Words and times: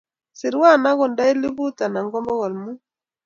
Serwo 0.39 0.65
agonda 0.91 1.21
elipu 1.31 1.65
anan 1.85 2.05
ko 2.11 2.17
bogol 2.25 2.53
mut 2.61 2.79